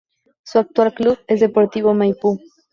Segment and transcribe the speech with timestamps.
[0.41, 2.39] Su actual club es Deportivo Maipú.